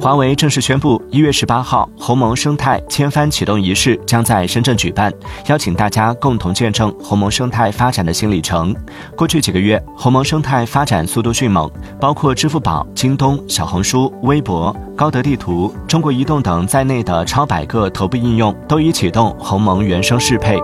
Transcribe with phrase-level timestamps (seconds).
[0.00, 5.12] 华为正式宣布一月十八号鸿蒙生态千帆启动仪式将在深圳举办
[5.48, 8.74] 邀请大家共同见证鸿蒙生态发展的新里程。
[9.14, 20.58] 过去几个月鸿蒙生态发展速度迅猛包括支付宝京东小红书微博高德地图中国移动等在内的超百个头部应用都已启动鸿蒙原生适配。